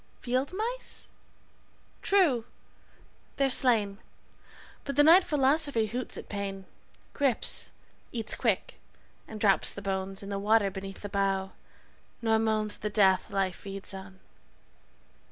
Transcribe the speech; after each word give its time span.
Field 0.19 0.51
mice?' 0.51 1.09
True, 2.01 2.45
they're 3.35 3.51
slain, 3.51 3.99
But 4.83 4.95
the 4.95 5.03
night 5.03 5.23
philosophy 5.23 5.85
hoots 5.85 6.17
at 6.17 6.27
pain, 6.27 6.65
Grips, 7.13 7.69
eats 8.11 8.33
quick, 8.33 8.79
and 9.27 9.39
drops 9.39 9.71
the 9.71 9.81
bones 9.83 10.23
In 10.23 10.29
the 10.29 10.39
water 10.39 10.71
beneath 10.71 11.01
the 11.03 11.09
bough, 11.09 11.51
nor 12.19 12.39
moans 12.39 12.77
At 12.77 12.81
the 12.81 12.89
death 12.89 13.29
life 13.29 13.57
feeds 13.57 13.93
on). 13.93 14.19